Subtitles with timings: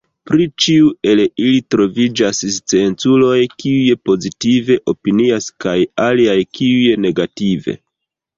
[0.27, 5.77] Pri ĉiu el ili troviĝas scienculoj kiuj pozitive opinias kaj
[6.09, 7.79] aliaj kiuj negative.